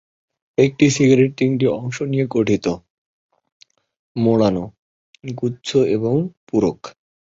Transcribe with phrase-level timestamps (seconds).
[0.57, 2.65] একটি সিগার তিনটি অংশ নিয়ে গঠিত,
[4.15, 4.63] মোড়ানো,
[5.33, 6.15] গুচ্ছ এবং
[6.47, 6.79] পূরক।